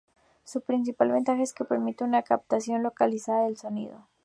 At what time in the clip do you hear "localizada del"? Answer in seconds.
2.81-3.57